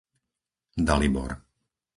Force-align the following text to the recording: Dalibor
Dalibor 0.87 1.29